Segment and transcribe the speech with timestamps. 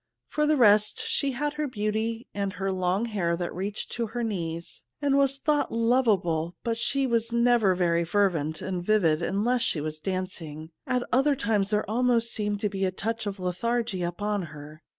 [0.29, 4.23] For the rest, she had her beauty and her long hair, that reached to her
[4.23, 9.79] knees, and was thought lovable; but she was never very fervent and vivid unless she
[9.79, 14.41] was dancing; at other times there almost seemed to be a touch of lethargy upon
[14.49, 14.81] her.